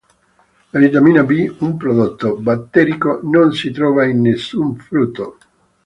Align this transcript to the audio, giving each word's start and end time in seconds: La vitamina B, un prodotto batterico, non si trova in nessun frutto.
La 0.75 0.79
vitamina 0.83 1.23
B, 1.31 1.37
un 1.59 1.77
prodotto 1.77 2.35
batterico, 2.35 3.19
non 3.21 3.53
si 3.53 3.69
trova 3.69 4.03
in 4.03 4.21
nessun 4.21 4.75
frutto. 4.77 5.37